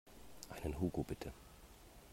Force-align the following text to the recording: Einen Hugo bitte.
Einen 0.49 0.79
Hugo 0.79 1.03
bitte. 1.03 1.31